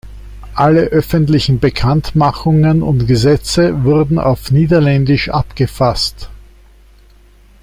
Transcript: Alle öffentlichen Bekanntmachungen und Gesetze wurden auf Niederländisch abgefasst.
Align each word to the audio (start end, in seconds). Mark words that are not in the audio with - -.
Alle 0.55 0.85
öffentlichen 0.85 1.59
Bekanntmachungen 1.59 2.81
und 2.81 3.05
Gesetze 3.05 3.83
wurden 3.83 4.17
auf 4.17 4.49
Niederländisch 4.49 5.29
abgefasst. 5.29 6.31